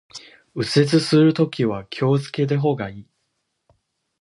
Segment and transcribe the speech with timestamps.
[0.55, 3.07] 右折するときは気を付けた方がいい